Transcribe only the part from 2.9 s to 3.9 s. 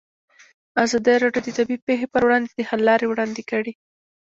وړاندې کړي.